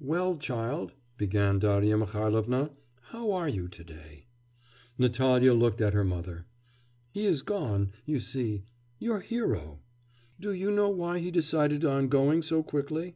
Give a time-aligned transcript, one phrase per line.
[0.00, 4.26] 'Well, child,' began Darya Mihailovna, 'how are you to day?'
[4.98, 6.46] Natalya looked at her mother.
[7.12, 8.64] 'He is gone, you see...
[8.98, 9.78] your hero.
[10.40, 13.14] Do you know why he decided on going so quickly?